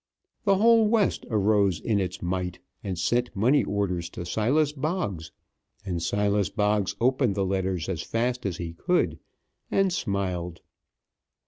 [0.45, 5.31] The whole West arose in its might, and sent money orders to Silas Boggs.
[5.85, 9.19] And Silas Boggs opened the letters as fast as he could,
[9.69, 10.61] and smiled.